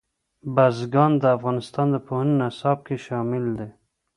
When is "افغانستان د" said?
1.37-1.95